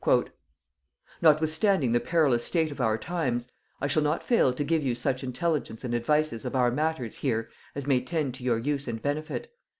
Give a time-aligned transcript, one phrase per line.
[1.21, 5.23] _"Notwithstanding the perilous state of our times, I shall not fail to give you such
[5.23, 9.53] intelligence and advices of our matters here as may tend to your use and benefit.